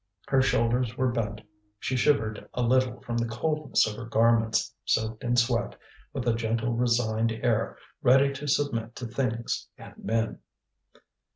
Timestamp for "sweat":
5.35-5.75